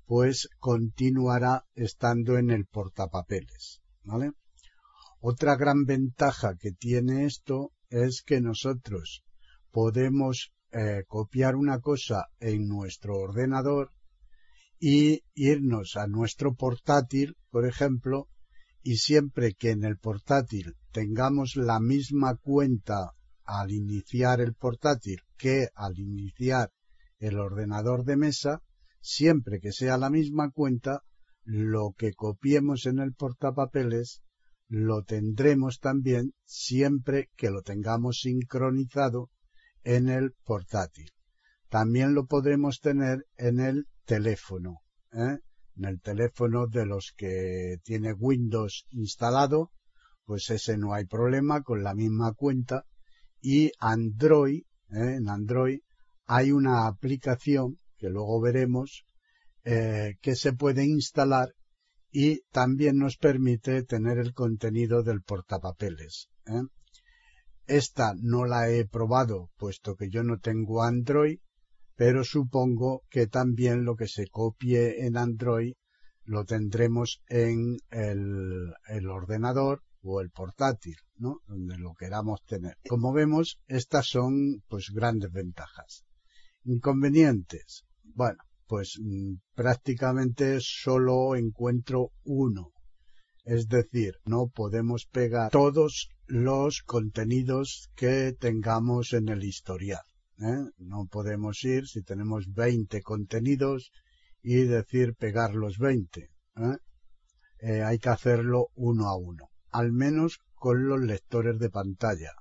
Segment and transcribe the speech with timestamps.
[0.07, 4.33] pues continuará estando en el portapapeles, ¿vale?
[5.21, 9.25] Otra gran ventaja que tiene esto es que nosotros
[9.71, 13.93] podemos eh, copiar una cosa en nuestro ordenador
[14.78, 18.28] y irnos a nuestro portátil, por ejemplo,
[18.83, 23.12] y siempre que en el portátil tengamos la misma cuenta
[23.45, 26.71] al iniciar el portátil que al iniciar
[27.19, 28.62] el ordenador de mesa,
[29.06, 31.03] siempre que sea la misma cuenta,
[31.44, 34.21] lo que copiemos en el portapapeles
[34.69, 39.31] lo tendremos también siempre que lo tengamos sincronizado
[39.84, 41.09] en el portátil.
[41.69, 44.81] También lo podremos tener en el teléfono,
[45.12, 45.39] ¿eh?
[45.77, 49.71] en el teléfono de los que tiene Windows instalado,
[50.25, 52.84] pues ese no hay problema con la misma cuenta
[53.41, 55.15] y Android, ¿eh?
[55.19, 55.78] en Android
[56.25, 59.05] hay una aplicación que luego veremos
[59.65, 61.49] eh, que se puede instalar
[62.12, 66.29] y también nos permite tener el contenido del portapapeles.
[66.47, 66.62] ¿eh?
[67.67, 71.41] Esta no la he probado puesto que yo no tengo Android,
[71.97, 75.75] pero supongo que también lo que se copie en Android
[76.25, 81.41] lo tendremos en el ordenador o el portátil, ¿no?
[81.47, 82.77] Donde lo queramos tener.
[82.89, 86.06] Como vemos, estas son pues grandes ventajas.
[86.66, 87.84] Inconvenientes.
[88.03, 92.72] Bueno, pues mm, prácticamente solo encuentro uno.
[93.44, 100.03] Es decir, no podemos pegar todos los contenidos que tengamos en el historial.
[100.41, 100.71] ¿eh?
[100.78, 103.93] No podemos ir, si tenemos 20 contenidos,
[104.43, 106.21] y decir pegar los 20.
[106.21, 106.28] ¿eh?
[107.60, 112.33] Eh, hay que hacerlo uno a uno al menos con los lectores de pantalla.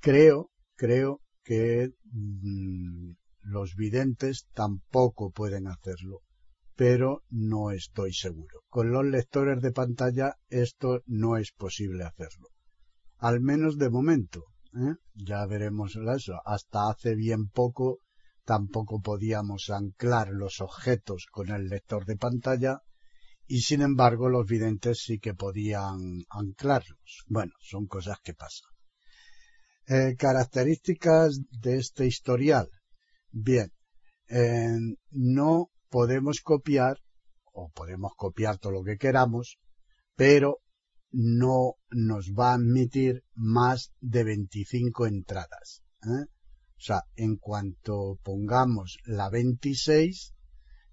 [0.00, 3.12] Creo, creo que mm,
[3.44, 6.20] los videntes tampoco pueden hacerlo,
[6.74, 8.60] pero no estoy seguro.
[8.68, 12.48] Con los lectores de pantalla esto no es posible hacerlo.
[13.18, 14.44] Al menos de momento.
[14.74, 14.96] ¿eh?
[15.14, 16.40] Ya veremos eso.
[16.44, 17.98] Hasta hace bien poco
[18.44, 22.80] tampoco podíamos anclar los objetos con el lector de pantalla
[23.46, 27.24] y sin embargo los videntes sí que podían anclarlos.
[27.26, 28.70] Bueno, son cosas que pasan.
[29.86, 32.68] Eh, características de este historial.
[33.36, 33.72] Bien,
[34.28, 34.78] eh,
[35.10, 36.98] no podemos copiar,
[37.52, 39.58] o podemos copiar todo lo que queramos,
[40.14, 40.60] pero
[41.10, 45.82] no nos va a admitir más de 25 entradas.
[46.04, 46.26] ¿eh?
[46.76, 50.32] O sea, en cuanto pongamos la 26,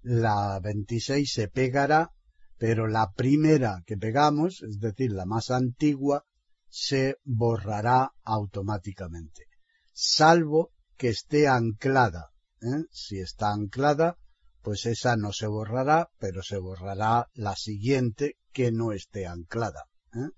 [0.02, 2.10] la 26 se pegará
[2.58, 6.24] pero la primera que pegamos, es decir, la más antigua,
[6.68, 9.46] se borrará automáticamente,
[9.92, 12.31] salvo que esté anclada.
[12.62, 12.84] ¿Eh?
[12.90, 14.16] Si está anclada,
[14.62, 19.86] pues esa no se borrará, pero se borrará la siguiente que no esté anclada.
[20.14, 20.30] ¿eh?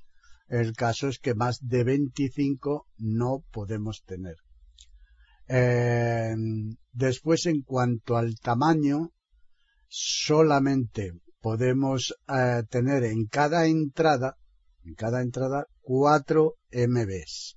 [0.48, 4.36] El caso es que más de 25 no podemos tener.
[5.46, 6.34] Eh,
[6.92, 9.12] después, en cuanto al tamaño,
[9.88, 14.38] solamente podemos eh, tener en cada entrada,
[14.84, 17.56] en cada entrada, 4 MBs.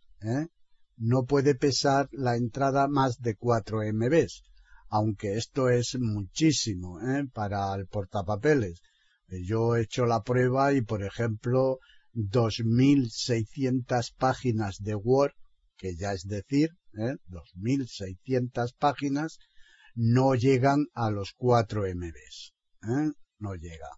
[0.97, 4.43] No puede pesar la entrada más de 4 MBs,
[4.89, 7.25] aunque esto es muchísimo ¿eh?
[7.33, 8.81] para el portapapeles.
[9.27, 11.79] Yo he hecho la prueba y, por ejemplo,
[12.13, 15.33] 2.600 páginas de Word,
[15.75, 17.17] que ya es decir, ¿eh?
[17.27, 19.39] 2.600 páginas,
[19.95, 22.53] no llegan a los 4 MBs.
[22.83, 23.11] ¿eh?
[23.39, 23.89] No llega.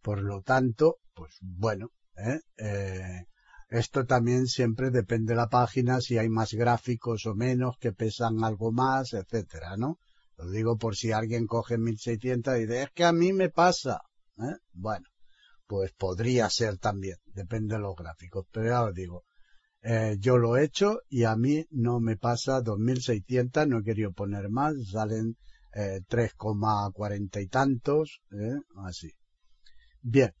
[0.00, 2.40] Por lo tanto, pues bueno, ¿eh?
[2.58, 3.24] eh
[3.70, 8.42] esto también siempre depende de la página, si hay más gráficos o menos que pesan
[8.42, 10.00] algo más, etcétera, ¿no?
[10.42, 14.00] Lo digo por si alguien coge 1600 y dice, es que a mí me pasa.
[14.38, 14.56] ¿eh?
[14.72, 15.06] Bueno,
[15.66, 18.46] pues podría ser también, depende de los gráficos.
[18.50, 19.24] Pero ya os digo,
[19.82, 24.12] eh, yo lo he hecho y a mí no me pasa 2600, no he querido
[24.12, 25.36] poner más, salen
[25.74, 28.60] eh, 3,40 y tantos, ¿eh?
[28.76, 29.12] así.
[30.02, 30.32] Bien,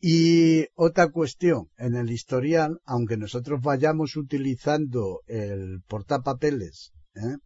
[0.00, 7.36] y otra cuestión, en el historial, aunque nosotros vayamos utilizando el portapapeles, ¿eh?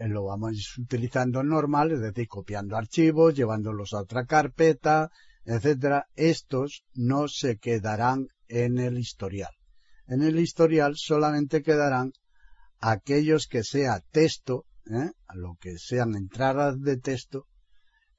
[0.00, 5.10] Eh lo vamos utilizando normal, es decir, copiando archivos, llevándolos a otra carpeta,
[5.44, 9.52] etcétera, estos no se quedarán en el historial.
[10.06, 12.12] En el historial solamente quedarán
[12.80, 15.10] aquellos que sea texto, ¿eh?
[15.34, 17.46] lo que sean entradas de texto,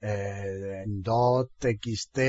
[0.01, 2.19] eh, DOT, TXT,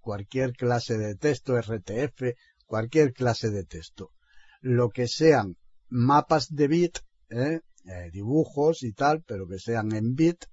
[0.00, 2.34] cualquier clase de texto, RTF,
[2.66, 4.10] cualquier clase de texto.
[4.60, 5.56] Lo que sean
[5.88, 6.98] mapas de bit,
[7.30, 10.44] eh, eh dibujos y tal, pero que sean en bit,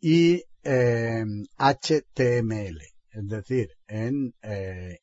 [0.00, 0.42] y
[1.56, 4.34] HTML, eh, es decir, en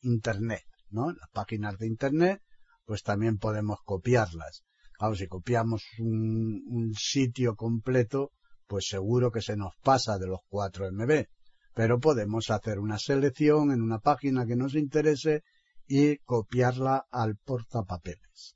[0.01, 1.11] Internet, ¿no?
[1.11, 2.41] Las páginas de Internet,
[2.85, 4.63] pues también podemos copiarlas.
[4.97, 8.31] Claro, si copiamos un, un sitio completo,
[8.67, 11.25] pues seguro que se nos pasa de los 4 MB.
[11.73, 15.43] Pero podemos hacer una selección en una página que nos interese
[15.87, 18.55] y copiarla al portapapeles.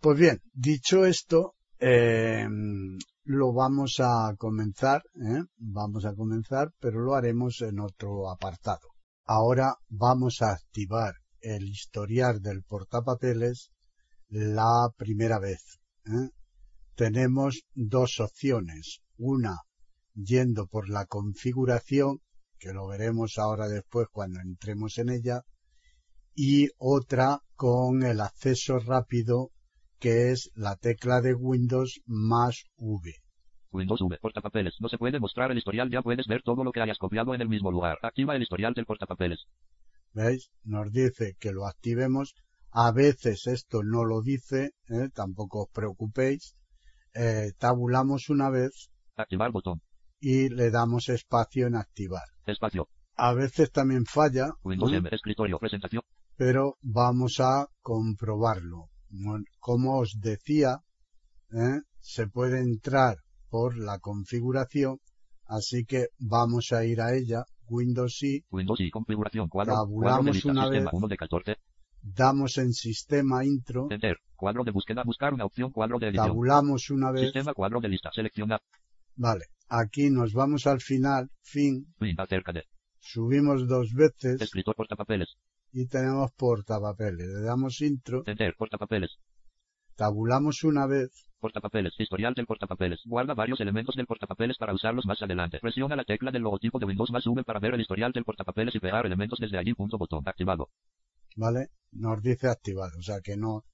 [0.00, 5.42] Pues bien, dicho esto, em, lo vamos a comenzar, ¿eh?
[5.56, 8.88] vamos a comenzar, pero lo haremos en otro apartado.
[9.24, 13.70] Ahora vamos a activar el historial del portapapeles
[14.28, 15.80] la primera vez.
[16.06, 16.30] ¿eh?
[17.00, 19.00] tenemos dos opciones.
[19.16, 19.62] Una
[20.12, 22.20] yendo por la configuración,
[22.58, 25.40] que lo veremos ahora después cuando entremos en ella,
[26.34, 29.50] y otra con el acceso rápido,
[30.00, 33.12] que es la tecla de Windows más V.
[33.70, 34.74] Windows V, portapapeles.
[34.80, 37.40] No se puede mostrar el historial, ya puedes ver todo lo que hayas copiado en
[37.42, 37.98] el mismo lugar.
[38.02, 39.46] Activa el historial del portapapeles.
[40.12, 40.50] ¿Veis?
[40.64, 42.34] Nos dice que lo activemos.
[42.72, 45.08] A veces esto no lo dice, ¿eh?
[45.14, 46.56] tampoco os preocupéis
[47.14, 48.90] eh, tabulamos una vez.
[49.16, 49.82] Activar botón.
[50.20, 52.24] Y le damos espacio en activar.
[52.46, 52.88] Espacio.
[53.16, 54.50] A veces también falla.
[54.62, 56.02] Windows M, escritorio, presentación.
[56.36, 58.88] Pero vamos a comprobarlo.
[59.58, 60.78] Como os decía,
[61.52, 61.80] ¿eh?
[62.00, 63.16] se puede entrar
[63.48, 64.98] por la configuración,
[65.46, 67.44] así que vamos a ir a ella.
[67.68, 70.84] Windows y Windows y configuración cuadro, tabulamos una vez.
[70.90, 71.56] 1 de 14.
[72.02, 73.88] Damos en sistema intro.
[73.90, 74.16] Enter.
[74.34, 75.02] Cuadro de búsqueda.
[75.04, 75.70] Buscar una opción.
[75.70, 76.28] Cuadro de edición.
[76.28, 77.24] Tabulamos una vez.
[77.24, 78.10] Sistema cuadro de lista.
[78.12, 78.58] Selecciona.
[79.16, 79.44] Vale.
[79.68, 81.30] Aquí nos vamos al final.
[81.42, 81.86] Fin.
[81.98, 82.16] Fin.
[82.18, 82.64] Acerca de.
[82.98, 84.40] Subimos dos veces.
[84.40, 85.36] Escritor portapapeles.
[85.72, 87.28] Y tenemos portapapeles.
[87.28, 88.24] Le damos intro.
[88.56, 89.18] Portapapeles.
[89.96, 91.26] Tabulamos una vez.
[91.38, 91.94] Portapapeles.
[91.98, 93.00] Historial del portapapeles.
[93.04, 95.58] Guarda varios elementos del portapapeles para usarlos más adelante.
[95.60, 98.74] Presiona la tecla del logotipo de Windows más V para ver el historial del portapapeles
[98.74, 99.74] y pegar elementos desde allí.
[99.74, 100.22] Punto botón.
[100.26, 100.68] Activado.
[101.36, 101.70] ¿vale?
[101.92, 103.64] Nos dice activado, o sea que no,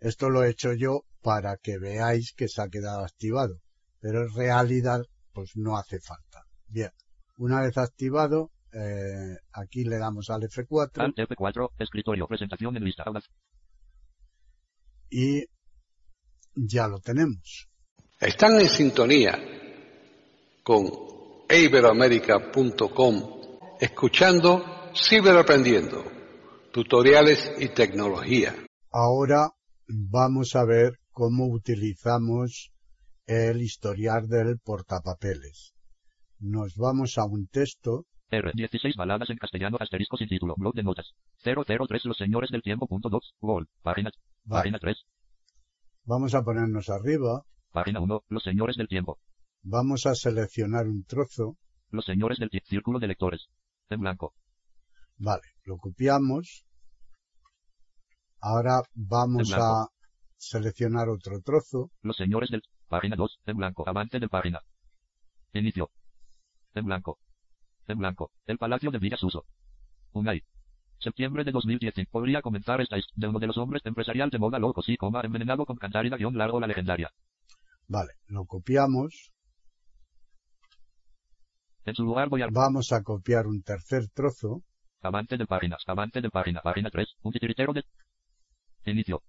[0.00, 3.60] esto lo he hecho yo para que veáis que se ha quedado activado,
[4.00, 5.02] pero en realidad
[5.32, 6.44] pues no hace falta.
[6.66, 6.90] Bien,
[7.36, 11.00] una vez activado, eh, aquí le damos al F4.
[11.00, 13.04] Al F4, escritorio, presentación en lista.
[15.10, 15.44] Y
[16.54, 17.68] ya lo tenemos.
[18.20, 19.38] Están en sintonía
[20.62, 20.88] con
[21.48, 23.40] iberoamerica.com
[23.80, 26.04] escuchando Ciberaprendiendo
[26.72, 28.54] tutoriales y tecnología.
[28.90, 29.50] Ahora
[29.88, 32.72] vamos a ver cómo utilizamos
[33.26, 35.74] el historial del portapapeles.
[36.38, 38.06] Nos vamos a un texto.
[38.30, 40.54] R16 baladas en castellano asterisco sin título.
[40.56, 41.12] Blog de notas.
[41.42, 42.86] 003 Los señores del tiempo.
[42.86, 43.34] Punto 2.
[43.40, 43.68] Gol.
[43.82, 44.10] Página.
[44.48, 44.96] Página 3.
[46.04, 47.44] Vamos a ponernos arriba.
[47.72, 48.24] Página 1.
[48.28, 49.18] Los señores del tiempo.
[49.62, 51.56] Vamos a seleccionar un trozo.
[51.90, 53.48] Los señores del círculo de lectores.
[53.88, 54.34] En blanco.
[55.18, 56.64] Vale, lo copiamos.
[58.40, 59.88] Ahora vamos a
[60.36, 61.90] seleccionar otro trozo.
[62.00, 62.62] Los señores del...
[62.88, 63.40] Página 2.
[63.46, 63.88] En blanco.
[63.88, 64.60] Avance de página.
[65.52, 65.90] Inicio.
[66.74, 67.18] En blanco.
[67.86, 68.30] En blanco.
[68.46, 69.44] El Palacio de Villasuso.
[70.12, 70.42] Unai.
[70.98, 71.94] Septiembre de 2010.
[72.10, 75.22] Podría comenzar esta es de uno de los hombres empresarial de moda loco, sí, coma,
[75.22, 77.10] envenenado con cantarina guion largo la legendaria.
[77.88, 79.32] Vale, lo copiamos.
[81.84, 82.48] En su lugar voy a...
[82.50, 84.62] Vamos a copiar un tercer trozo.
[85.00, 85.82] Avance de páginas.
[85.86, 86.60] Avance de página.
[86.60, 87.16] Página 3.
[87.22, 87.84] Un titiritero de...
[88.84, 89.22] Inicio.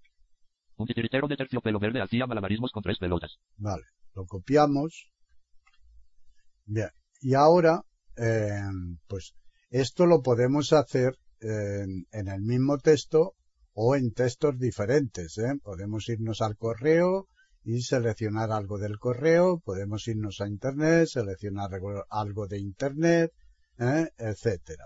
[0.76, 3.38] Un titiritero de terciopelo verde hacía malabarismos con tres pelotas.
[3.58, 3.84] Vale,
[4.16, 5.12] lo copiamos.
[6.66, 6.90] Bien,
[7.20, 7.84] y ahora,
[8.18, 8.62] eh,
[9.08, 9.34] pues
[9.70, 13.36] esto lo podemos hacer en, en el mismo texto
[13.74, 15.38] o en textos diferentes.
[15.38, 15.54] ¿eh?
[15.64, 17.28] Podemos irnos al correo
[17.64, 21.70] y seleccionar algo del correo, podemos irnos a Internet, seleccionar
[22.10, 23.32] algo, de Internet,
[23.80, 24.08] ¿eh?
[24.18, 24.86] etcétera.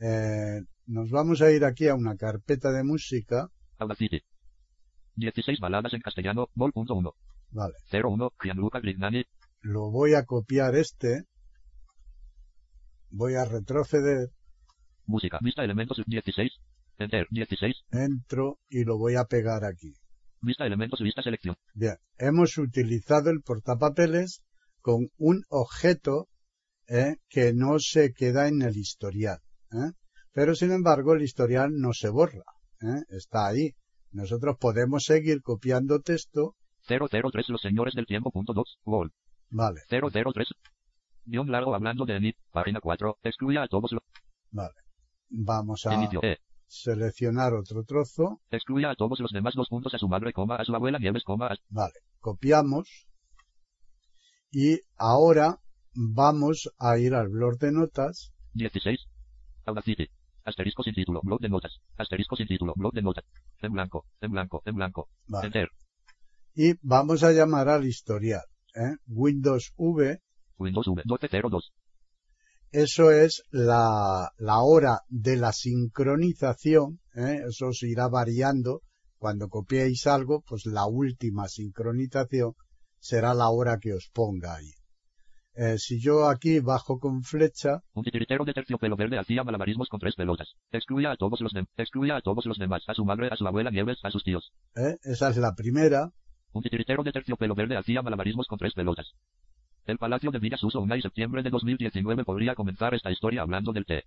[0.00, 3.48] Eh, nos vamos a ir aquí a una carpeta de música.
[3.78, 4.22] Audacity.
[5.16, 7.12] 16 baladas en castellano, vol.1.
[7.50, 9.24] Vale, 01, Gianluca Grignani,
[9.60, 11.24] lo voy a copiar este.
[13.10, 14.30] Voy a retroceder,
[15.06, 16.52] música, vista elementos 16,
[16.98, 19.94] enter 16, entro y lo voy a pegar aquí.
[20.42, 24.42] vista elementos vista selección, Bien, hemos utilizado el portapapeles
[24.80, 26.28] con un objeto
[26.86, 27.16] ¿eh?
[27.28, 29.38] que no se queda en el historial.
[29.72, 29.92] ¿eh?
[30.32, 32.44] Pero sin embargo el historial no se borra.
[32.80, 33.02] ¿eh?
[33.08, 33.72] Está ahí.
[34.12, 36.54] Nosotros podemos seguir copiando texto.
[36.86, 39.12] 003 los señores del tiempo punto 2, gol,
[39.50, 40.48] Vale, 003,
[41.28, 44.02] guion largo hablando de Enid, página 4, excluya a todos los,
[44.50, 44.74] vale.
[45.30, 48.40] Vamos a inicio, E, seleccionar otro trozo.
[48.50, 51.24] excluya a todos los demás dos puntos a su madre, coma, a su abuela Nieves,
[51.24, 53.06] coma, a, Vale, copiamos.
[54.50, 55.60] Y ahora
[55.94, 58.32] vamos a ir al blog de notas.
[58.54, 58.98] 16,
[59.66, 60.08] Audacity,
[60.44, 63.24] asterisco sin título, blog de notas, asterisco sin título, blog de notas,
[63.60, 65.46] en blanco, en blanco, en blanco, Vale.
[65.48, 65.68] enter,
[66.54, 68.44] Y vamos a llamar al historial.
[68.74, 68.96] ¿eh?
[69.06, 70.18] Windows V
[70.58, 71.72] Windows V, 1202,
[72.70, 77.40] Eso es la, la hora de la sincronización, ¿eh?
[77.48, 78.82] eso se irá variando.
[79.16, 82.52] Cuando copiéis algo, pues la última sincronización
[83.00, 84.70] será la hora que os ponga ahí.
[85.54, 89.98] Eh, si yo aquí bajo con flecha, Un titiritero de terciopelo verde hacía malabarismos con
[89.98, 90.54] tres pelotas.
[90.70, 93.70] Excluya a todos los excluya a todos los demás, a su madre, a su abuela
[93.72, 94.52] Nieves, a sus tíos.
[94.76, 94.96] ¿eh?
[95.02, 96.12] esa es la primera,
[96.52, 99.14] Un titiritero de terciopelo verde hacía malabarismos con tres pelotas.
[99.88, 104.04] El Palacio de Villasuso Unai septiembre de 2019 podría comenzar esta historia hablando del té.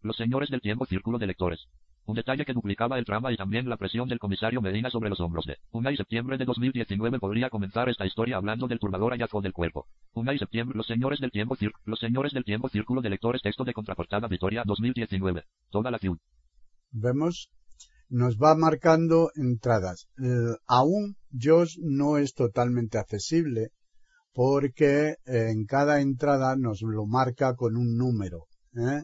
[0.00, 1.66] Los señores del tiempo círculo de lectores.
[2.04, 5.18] Un detalle que duplicaba el trama y también la presión del comisario Medina sobre los
[5.18, 9.52] hombros de Unai septiembre de 2019 podría comenzar esta historia hablando del turbador hallazgo del
[9.52, 9.88] cuerpo.
[10.14, 13.64] Unai septiembre los señores del tiempo cir los señores del tiempo círculo de lectores texto
[13.64, 15.42] de contraportada Vitoria 2019.
[15.70, 16.20] Toda la ciudad.
[16.92, 17.50] vemos,
[18.08, 20.06] nos va marcando entradas.
[20.22, 23.72] Eh, aún JOS no es totalmente accesible
[24.36, 28.48] porque eh, en cada entrada nos lo marca con un número.
[28.74, 29.02] ¿eh?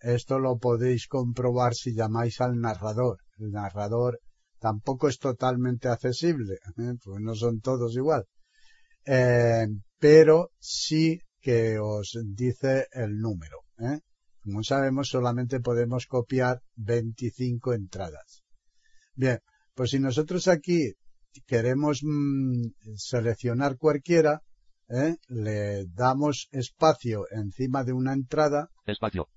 [0.00, 3.18] Esto lo podéis comprobar si llamáis al narrador.
[3.38, 4.18] El narrador
[4.58, 6.94] tampoco es totalmente accesible, ¿eh?
[7.04, 8.24] pues no son todos igual.
[9.06, 13.58] Eh, pero sí que os dice el número.
[14.42, 18.42] Como sabemos, solamente podemos copiar 25 entradas.
[19.14, 19.38] Bien,
[19.72, 20.94] pues si nosotros aquí
[21.46, 24.42] queremos mm, seleccionar cualquiera,
[24.88, 25.16] ¿eh?
[25.28, 29.28] le damos espacio encima de una entrada Espacio.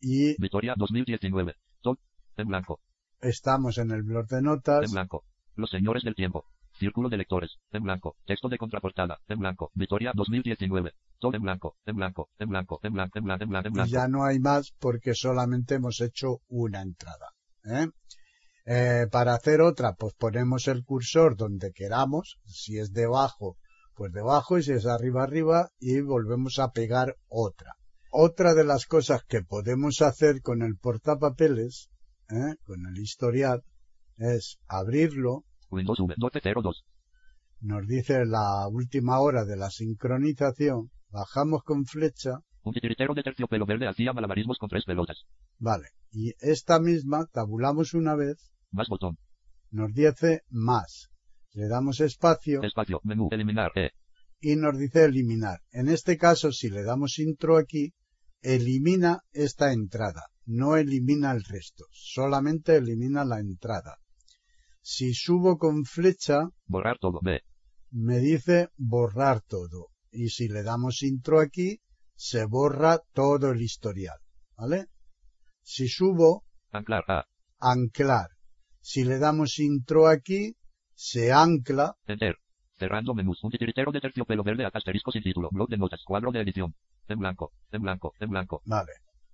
[0.00, 1.54] y Vitoria 2019.
[1.80, 1.98] Todo.
[2.36, 2.80] En blanco.
[3.20, 4.84] estamos en el blog de notas.
[4.86, 5.24] En blanco.
[5.54, 6.46] Los señores del tiempo.
[6.78, 7.58] Círculo de lectores.
[7.70, 8.16] En blanco.
[8.24, 9.18] Texto de contraportada.
[9.28, 9.70] En blanco.
[9.74, 10.92] Vitoria 2019.
[11.18, 11.76] Todo en blanco.
[11.84, 12.30] En blanco.
[12.38, 12.80] En blanco.
[12.82, 13.18] En blanco.
[13.18, 13.44] En blanco.
[13.44, 13.68] En blanco.
[13.68, 13.90] En y blanco.
[13.90, 17.32] ya no hay más porque solamente hemos hecho una entrada.
[17.64, 17.88] ¿eh?
[18.64, 22.38] Eh, para hacer otra, pues ponemos el cursor donde queramos.
[22.44, 23.56] Si es debajo,
[23.94, 24.58] pues debajo.
[24.58, 25.70] Y si es arriba, arriba.
[25.78, 27.74] Y volvemos a pegar otra.
[28.10, 31.88] Otra de las cosas que podemos hacer con el portapapeles,
[32.28, 32.56] ¿eh?
[32.64, 33.62] con el historial,
[34.18, 35.44] es abrirlo.
[35.70, 36.84] Windows V 1202.
[37.60, 40.90] Nos dice la última hora de la sincronización.
[41.10, 42.40] Bajamos con flecha.
[42.64, 45.24] Un titiritero de terciopelo verde hacía malabarismos con tres pelotas.
[45.58, 45.88] Vale.
[46.10, 48.52] Y esta misma tabulamos una vez.
[48.72, 49.16] Más botón.
[49.70, 51.11] nos dice más.
[51.54, 53.00] Le damos espacio Espacio.
[53.04, 53.28] Menú.
[53.30, 53.72] Eliminar.
[53.76, 53.90] E.
[54.40, 55.60] y nos dice eliminar.
[55.70, 57.92] En este caso, si le damos intro aquí,
[58.40, 60.26] elimina esta entrada.
[60.46, 61.84] No elimina el resto.
[61.92, 63.98] Solamente elimina la entrada.
[64.80, 67.20] Si subo con flecha, Borrar todo.
[67.22, 67.40] B.
[67.90, 69.88] me dice borrar todo.
[70.10, 71.78] Y si le damos intro aquí,
[72.16, 74.18] se borra todo el historial.
[74.56, 74.86] ¿Vale?
[75.62, 77.04] Si subo, Anclar.
[77.08, 77.24] A.
[77.60, 78.30] anclar.
[78.80, 80.56] Si le damos intro aquí,
[81.02, 81.96] se ancla.
[82.06, 82.36] Enter.
[82.78, 83.42] Cerrando menús.
[83.42, 85.48] Un titiritero de terciopelo verde asterisco sin título.
[85.50, 86.00] Blog de notas.
[86.04, 86.74] Cuadro de edición.
[87.08, 87.52] En blanco.
[87.72, 88.14] En blanco.
[88.20, 88.62] En blanco.
[88.64, 88.92] Vale.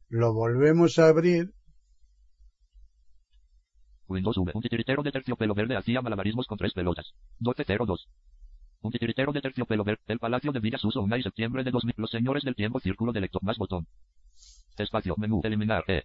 [0.09, 1.53] Lo volvemos a abrir.
[4.07, 4.53] Windows V.
[4.55, 7.13] Un titiritero de terciopelo verde hacía malabarismos con tres pelotas.
[7.41, 8.09] 1202.
[8.81, 10.03] Un titiritero de terciopelo verde.
[10.07, 11.95] El Palacio de Villa Suso 1 y septiembre de 2000.
[11.99, 12.81] Los señores del tiempo.
[12.81, 13.43] Círculo de lector.
[13.45, 13.87] Más botón.
[14.79, 15.15] Espacio.
[15.19, 15.43] Menú.
[15.45, 15.85] Eliminar.
[15.87, 16.05] E.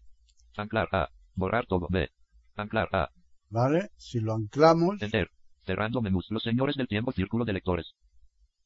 [0.57, 1.09] Anclar A.
[1.35, 1.87] Borrar todo.
[1.89, 2.09] B.
[2.57, 3.11] Anclar A.
[3.49, 3.91] ¿Vale?
[3.95, 5.01] Si lo anclamos.
[5.01, 5.29] Enter.
[5.65, 6.27] Cerrando menús.
[6.29, 7.11] Los señores del tiempo.
[7.11, 7.93] Círculo de lectores.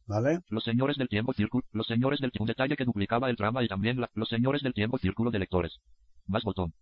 [0.05, 0.39] ¿Vale?
[0.49, 1.33] Los señores del tiempo.
[1.33, 1.63] Círculo.
[1.71, 2.43] Los señores del tiempo.
[2.43, 4.97] Un detalle que duplicaba el trama y también la, los señores del tiempo.
[4.97, 5.77] Círculo de lectores.
[6.25, 6.73] Más botón.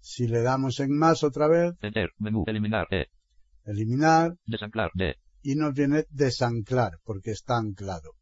[0.00, 1.74] Si le damos en más otra vez.
[1.80, 2.10] Enter.
[2.18, 2.44] Menú.
[2.46, 2.86] Eliminar.
[2.90, 3.06] E.
[3.64, 4.36] Eliminar.
[4.46, 4.90] Desanclar.
[4.94, 5.16] D.
[5.42, 8.12] Y nos viene desanclar porque está anclado.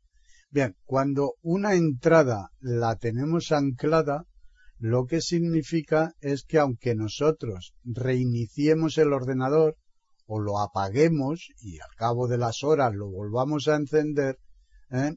[0.50, 4.24] Bien, cuando una entrada la tenemos anclada,
[4.78, 9.76] lo que significa es que aunque nosotros reiniciemos el ordenador
[10.28, 14.38] o lo apaguemos y al cabo de las horas lo volvamos a encender,
[14.90, 15.16] ¿eh?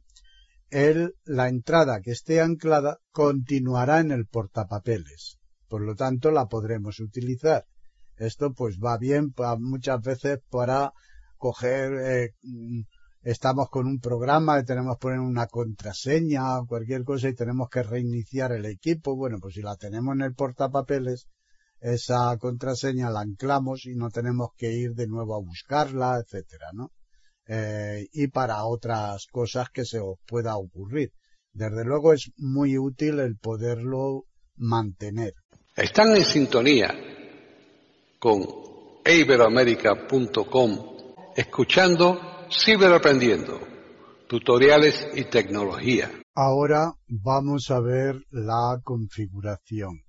[1.25, 5.37] la entrada que esté anclada continuará en el portapapeles.
[5.67, 7.65] Por lo tanto, la podremos utilizar.
[8.15, 10.93] Esto pues va bien muchas veces para
[11.37, 12.35] coger eh,
[13.21, 17.69] estamos con un programa y tenemos que poner una contraseña o cualquier cosa y tenemos
[17.69, 19.15] que reiniciar el equipo.
[19.17, 21.27] Bueno, pues si la tenemos en el portapapeles,
[21.81, 26.91] esa contraseña la anclamos y no tenemos que ir de nuevo a buscarla, etcétera, ¿no?
[27.47, 31.11] Eh, y para otras cosas que se os pueda ocurrir.
[31.51, 35.33] Desde luego es muy útil el poderlo mantener.
[35.75, 36.93] Están en sintonía
[38.19, 38.45] con
[39.03, 40.91] iberoamerica.com
[41.35, 42.19] escuchando
[42.49, 43.59] Ciberaprendiendo,
[44.27, 46.11] tutoriales y tecnología.
[46.35, 50.03] Ahora vamos a ver la configuración.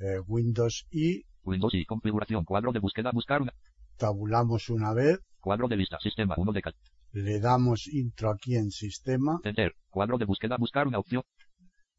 [0.00, 3.52] Eh, Windows y Windows y configuración, cuadro de búsqueda, buscar una.
[3.96, 5.18] Tabulamos una vez.
[5.40, 6.74] Cuadro de lista, sistema 1 de cal.
[7.12, 9.40] Le damos intro aquí en sistema.
[9.44, 11.22] Enter, cuadro de búsqueda, buscar una opción.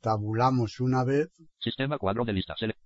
[0.02, 1.30] Tabulamos una vez.
[1.60, 2.80] Sistema cuadro de lista, select.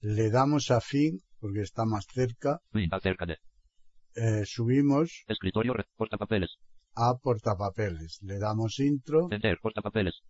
[0.00, 2.60] Le damos a fin, porque está más cerca.
[2.72, 3.38] Fin, cerca de
[4.14, 6.56] eh, subimos escritorio portapapeles
[6.94, 10.22] a portapapeles le damos intro enter portapapeles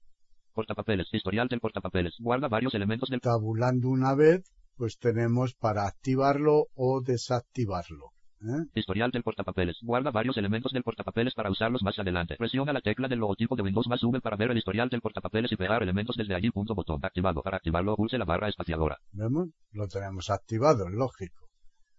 [0.54, 6.68] portapapeles historial del portapapeles guarda varios elementos del tabulando una vez pues tenemos para activarlo
[6.74, 8.14] o desactivarlo
[8.44, 8.66] ¿eh?
[8.74, 9.78] Historial del portapapeles.
[9.82, 12.36] Guarda varios elementos del portapapeles para usarlos más adelante.
[12.36, 15.52] Presiona la tecla del logotipo de Windows más V para ver el historial del portapapeles
[15.52, 16.50] y pegar elementos desde allí.
[16.50, 17.00] Punto botón.
[17.02, 17.42] Activado.
[17.42, 18.98] Para activarlo pulse la barra espaciadora.
[19.12, 19.48] ¿Vemos?
[19.72, 21.48] Lo tenemos activado, lógico.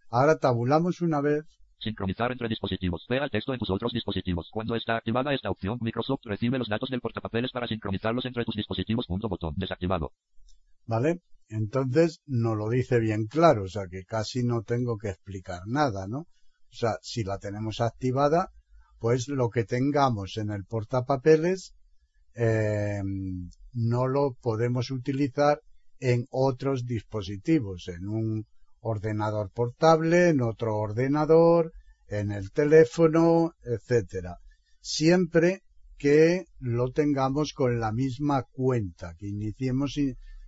[0.10, 1.46] Ahora tabulamos una vez
[1.80, 3.06] Sincronizar entre dispositivos.
[3.10, 4.50] Vea el texto en tus otros dispositivos.
[4.52, 8.56] Cuando está activada esta opción, Microsoft recibe los datos del portapapeles para sincronizarlos entre tus
[8.56, 9.08] dispositivos.
[9.08, 9.54] Punto botón.
[9.58, 10.12] Desactivado.
[10.86, 11.22] ¿Vale?
[11.48, 16.08] Entonces no lo dice bien claro, o sea que casi no tengo que explicar nada,
[16.08, 16.20] ¿no?
[16.20, 18.52] O sea, si la tenemos activada,
[19.00, 21.76] pues lo que tengamos en el portapapeles
[22.36, 23.02] eh,
[23.74, 25.62] no lo podemos utilizar
[26.00, 28.48] en otros dispositivos, en un
[28.86, 31.74] ordenador portable, en otro ordenador,
[32.08, 34.38] en el teléfono, etcétera.
[34.80, 35.64] Siempre
[35.98, 40.00] que lo tengamos con la misma cuenta, que iniciemos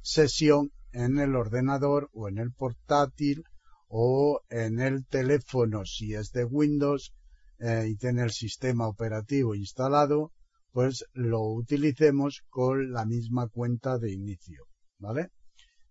[0.01, 3.43] sesión en el ordenador o en el portátil
[3.87, 7.13] o en el teléfono si es de Windows
[7.59, 10.31] eh, y tiene el sistema operativo instalado,
[10.71, 14.65] pues lo utilicemos con la misma cuenta de inicio,
[14.99, 15.29] ¿vale?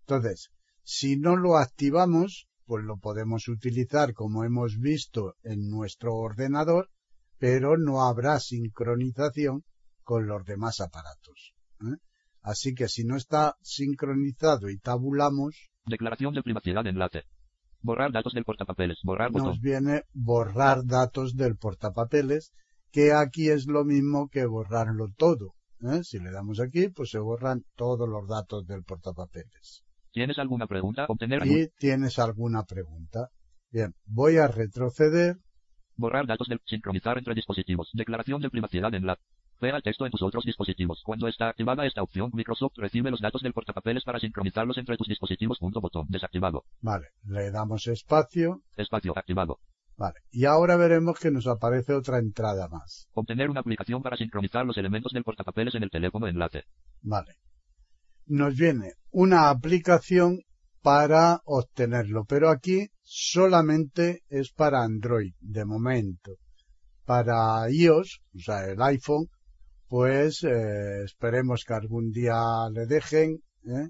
[0.01, 0.49] Entonces,
[0.89, 6.89] si no lo activamos, pues lo podemos utilizar como hemos visto en nuestro ordenador,
[7.37, 9.65] pero no habrá sincronización
[10.03, 11.53] con los demás aparatos.
[11.81, 11.97] ¿eh?
[12.41, 15.67] Así que si no está sincronizado y tabulamos.
[15.85, 17.23] Declaración de privacidad de enlace.
[17.81, 18.99] Borrar datos del portapapeles.
[19.03, 19.49] Borrar botón.
[19.49, 22.53] Nos viene borrar datos del portapapeles,
[22.91, 25.53] que aquí es lo mismo que borrarlo todo.
[25.81, 26.01] ¿eh?
[26.05, 29.83] Si le damos aquí, pues se borran todos los datos del portapapeles.
[30.17, 31.05] ¿Tienes alguna pregunta?
[31.07, 33.29] Obtener ¿Y tienes alguna pregunta?
[33.69, 35.37] Bien, voy a retroceder.
[35.95, 37.91] Borrar datos del sincronizar entre dispositivos.
[37.93, 39.19] Declaración de privacidad en la
[39.61, 41.03] Vea el texto en tus otros dispositivos.
[41.05, 45.07] Cuando está activada esta opción, Microsoft recibe los datos del portapapeles para sincronizarlos entre tus
[45.07, 45.59] dispositivos.
[45.59, 46.07] Punto botón.
[46.09, 46.63] Desactivado.
[46.81, 47.09] Vale.
[47.23, 48.63] Le damos espacio.
[48.75, 49.59] Espacio activado.
[49.97, 50.15] Vale.
[50.31, 53.07] Y ahora veremos que nos aparece otra entrada más.
[53.13, 56.63] Obtener una aplicación para sincronizar los elementos del portapapeles en el teléfono enlace.
[57.03, 57.35] Vale
[58.27, 60.41] nos viene una aplicación
[60.81, 66.33] para obtenerlo, pero aquí solamente es para Android de momento.
[67.05, 69.27] Para iOS, o sea, el iPhone,
[69.87, 72.35] pues eh, esperemos que algún día
[72.71, 73.89] le dejen, ¿eh?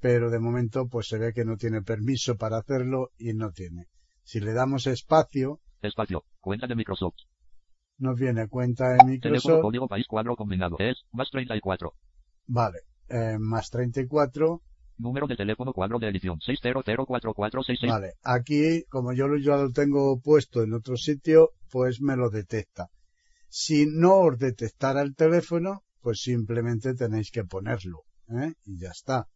[0.00, 3.86] pero de momento pues se ve que no tiene permiso para hacerlo y no tiene.
[4.22, 6.24] Si le damos espacio, Espacio.
[6.40, 7.16] Cuenta de Microsoft.
[7.98, 10.76] nos viene cuenta de Teléfono Microsoft, código país cuadro combinado.
[10.78, 11.92] Es más 34.
[12.46, 14.62] vale, eh, más 34,
[14.96, 17.88] Número de teléfono cuadro de edición 6004466.
[17.88, 18.12] vale.
[18.22, 22.90] Aquí, como yo lo, ya lo tengo puesto en otro sitio, pues me lo detecta.
[23.48, 28.52] Si no os detectara el teléfono, pues simplemente tenéis que ponerlo, ¿eh?
[28.64, 29.26] y ya está.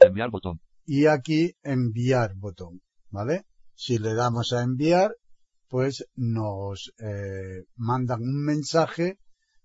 [0.00, 0.60] Enviar botón.
[0.86, 2.80] y aquí enviar botón,
[3.10, 3.44] ¿vale?
[3.74, 5.14] Si le damos a enviar,
[5.68, 9.18] pues nos eh, mandan un mensaje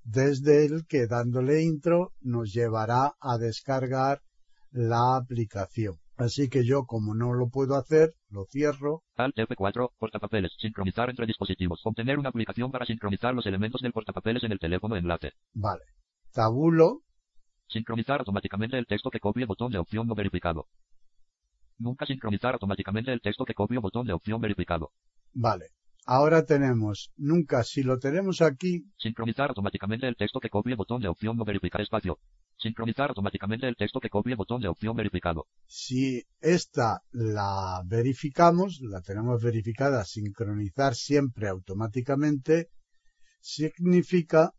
[0.08, 4.22] desde el que dándole intro nos llevará a descargar
[4.72, 5.96] la aplicación.
[6.16, 9.92] Así que yo como no lo puedo hacer, lo cierro, Alt F4.
[10.00, 10.52] Portapapeles.
[10.60, 11.82] Sincronizar entre dispositivos.
[11.84, 15.34] Obtener una aplicación para sincronizar los elementos del portapapeles en el teléfono enlace.
[15.54, 15.84] vale.
[16.32, 17.02] Tabulo,
[17.68, 20.68] Sincronizar automáticamente el texto que copie botón de opción no verificado.
[21.78, 24.92] Nunca sincronizar automáticamente el texto que copie botón de opción verificado.
[25.34, 25.66] vale.
[26.10, 31.10] Ahora tenemos, nunca si lo tenemos aquí, Sincronizar automáticamente el texto que copie botón de
[31.10, 32.18] opción no verificar espacio.
[32.58, 35.48] Sincronizar automáticamente el texto que copie botón de opción verificado.
[35.66, 42.70] Si esta la verificamos, la tenemos verificada, sincronizar siempre automáticamente,
[43.42, 44.54] significa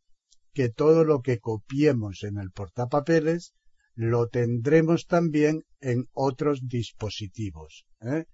[0.52, 3.54] que todo lo que copiemos en el portapapeles
[3.94, 7.86] lo tendremos también en otros dispositivos.
[8.02, 8.26] ¿eh?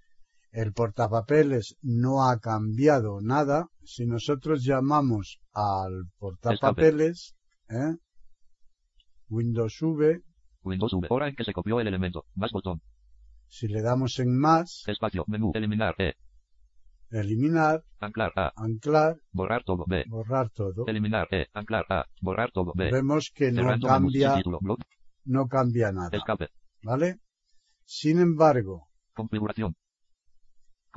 [0.54, 3.66] El portapapeles no ha cambiado nada.
[3.82, 7.34] Si nosotros llamamos al portapapeles,
[7.68, 7.96] ¿eh?
[9.28, 10.22] Windows V,
[10.62, 11.08] Windows V.
[11.10, 12.24] Hora en que se copió el elemento.
[12.36, 12.80] Más botón.
[13.48, 15.24] si le damos en más, Espacio.
[15.26, 15.50] Menú.
[15.54, 15.96] Eliminar.
[15.98, 16.14] E.
[17.10, 18.52] eliminar, Anclar A.
[18.54, 19.84] anclar, Borrar todo.
[19.88, 20.04] B.
[20.06, 21.48] borrar todo, Eliminar E.
[21.52, 22.06] Anclar A.
[22.20, 22.72] Borrar todo.
[22.76, 22.92] B.
[22.92, 24.60] vemos que no Cerrando cambia, título.
[24.60, 24.78] Blog.
[25.24, 26.50] no cambia nada, Escape.
[26.84, 27.18] ¿vale?
[27.84, 29.74] Sin embargo, Configuración.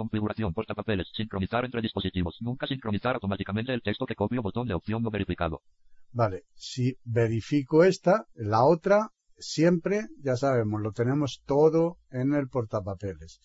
[0.02, 0.54] Configuración.
[0.54, 1.08] Portapapeles.
[1.20, 2.38] Sincronizar entre dispositivos.
[2.40, 5.62] Nunca sincronizar automáticamente el texto que copio botón de opción no verificado.
[6.12, 13.42] vale, si verifico esta, la otra, siempre, ya sabemos, lo tenemos todo en el portapapeles.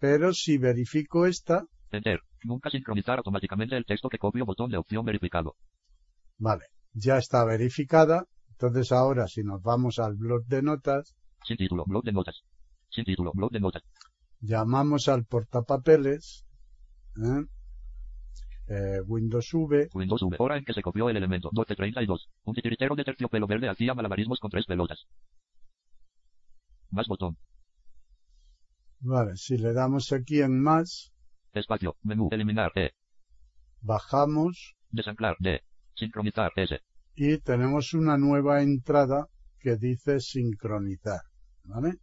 [0.00, 2.20] Pero si verifico esta, Enter.
[2.42, 5.54] Nunca sincronizar automáticamente el texto que copio botón de opción verificado.
[6.38, 11.14] vale, ya está verificada, entonces ahora si nos vamos al blog de notas,
[11.46, 11.84] Sin título.
[11.86, 12.36] Blog de notas.
[12.90, 13.30] Sin título.
[13.34, 13.82] Blog de notas.
[14.42, 16.44] Llamamos al portapapeles,
[17.16, 17.46] ¿eh?
[18.68, 20.36] Eh, Windows V, Windows V.
[20.38, 21.48] Hora en que se copió el elemento.
[21.52, 22.28] 1232.
[22.44, 25.06] Un titiritero de terciopelo verde hacía malabarismos con tres pelotas.
[26.90, 27.36] Más botón.
[29.00, 31.12] vale, si le damos aquí en más,
[31.52, 31.96] Espacio.
[32.02, 32.28] Menú.
[32.30, 32.72] Eliminar.
[32.76, 32.92] E.
[33.80, 35.36] bajamos Desanclar.
[35.38, 35.62] D.
[35.94, 36.52] Sincronizar.
[36.56, 36.80] S.
[37.14, 39.28] y tenemos una nueva entrada
[39.58, 41.20] que dice sincronizar,
[41.64, 41.98] ¿vale?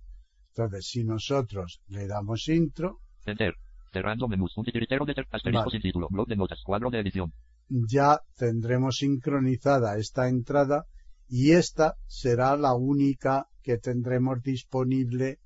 [0.65, 3.55] Entonces, si nosotros le damos intro, Enter.
[3.91, 4.55] Cerrando menús.
[4.57, 5.71] Un titiritero de ter asterisco Vale.
[5.71, 6.07] sin título.
[6.09, 6.61] Blog de notas.
[6.63, 7.33] Cuadro de edición.
[7.69, 10.85] ya tendremos sincronizada esta entrada
[11.27, 15.39] y esta será la única que tendremos disponible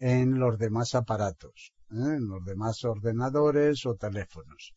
[0.00, 2.16] en los demás aparatos, ¿eh?
[2.16, 4.74] en los demás ordenadores o teléfonos.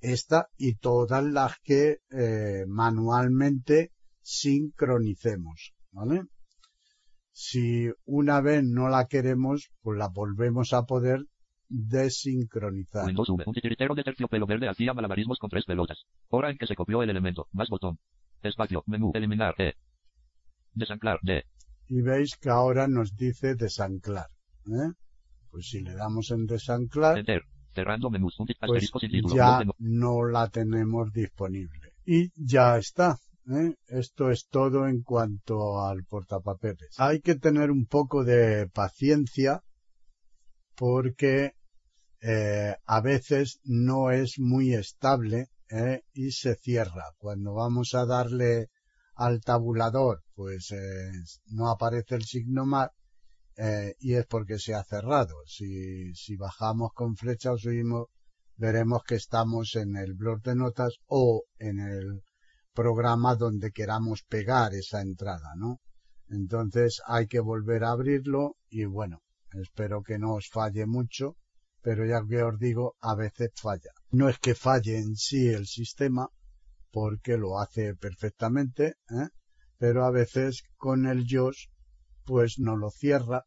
[0.00, 6.24] Esta y todas las que eh, manualmente sincronicemos, ¿vale?
[7.38, 11.26] Si una vez no la queremos, pues la volvemos a poder
[11.68, 13.04] desincronizar.
[13.04, 13.44] Windows V.
[13.46, 16.06] Un titiritero de terciopelo verde hacía malabarismos con tres pelotas.
[16.30, 17.46] Hora en que se copió el elemento.
[17.52, 17.98] Más botón.
[18.42, 18.84] Espacio.
[18.86, 19.10] Menú.
[19.12, 19.54] Eliminar.
[19.58, 19.74] E.
[20.72, 21.18] Desanclar.
[21.20, 21.44] D.
[21.88, 24.30] y veis que ahora nos dice desanclar.
[24.68, 24.92] ¿eh?
[25.50, 27.42] Pues si le damos en desanclar, Enter.
[27.74, 28.40] Cerrando menús.
[28.40, 28.90] Un pues
[29.34, 31.92] ya no la tenemos disponible.
[32.06, 33.18] Y ya está.
[33.50, 33.74] ¿Eh?
[33.86, 36.98] Esto es todo en cuanto al portapapeles.
[36.98, 39.62] Hay que tener un poco de paciencia
[40.74, 41.52] porque
[42.20, 46.02] eh, a veces no es muy estable ¿eh?
[46.12, 47.12] y se cierra.
[47.18, 48.68] Cuando vamos a darle
[49.14, 50.74] al tabulador, pues
[51.46, 52.90] no aparece el signo más
[53.98, 55.36] y es porque se ha cerrado.
[55.46, 58.08] Si, si bajamos con flecha o subimos,
[58.56, 62.22] veremos que estamos en el blog de notas o en el
[62.76, 65.80] programa donde queramos pegar esa entrada, ¿no?
[66.28, 71.36] Entonces hay que volver a abrirlo y bueno, espero que no os falle mucho,
[71.80, 73.92] pero ya que os digo, a veces falla.
[74.10, 76.28] No es que falle en sí el sistema,
[76.92, 79.28] porque lo hace perfectamente, ¿eh?
[79.78, 81.70] pero a veces con el JOS
[82.24, 83.44] pues no lo cierra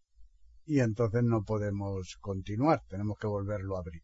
[0.65, 4.03] y entonces no podemos continuar, tenemos que volverlo a abrir.